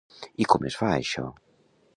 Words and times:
I 0.45 0.47
com 0.53 0.65
es 0.71 0.79
fa 0.79 0.89
això? 0.95 1.27